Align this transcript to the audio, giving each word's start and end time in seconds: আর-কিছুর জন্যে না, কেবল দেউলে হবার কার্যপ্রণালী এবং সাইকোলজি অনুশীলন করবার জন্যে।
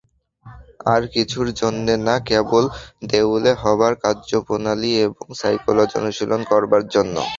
আর-কিছুর 0.85 1.47
জন্যে 1.61 1.93
না, 2.07 2.15
কেবল 2.29 2.63
দেউলে 3.11 3.51
হবার 3.61 3.93
কার্যপ্রণালী 4.03 4.91
এবং 5.05 5.25
সাইকোলজি 5.39 5.95
অনুশীলন 5.99 6.41
করবার 6.51 6.83
জন্যে। 6.93 7.21